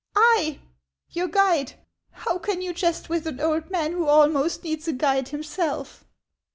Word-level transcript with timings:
"I! 0.15 0.57
your 1.11 1.27
guide! 1.27 1.73
How 2.09 2.39
can 2.39 2.59
you 2.63 2.73
jest 2.73 3.07
with 3.07 3.27
an 3.27 3.39
old 3.39 3.69
man 3.69 3.91
who' 3.91 4.07
almost 4.07 4.63
needs 4.63 4.87
a 4.87 4.93
guide 4.93 5.27
himself? 5.29 6.05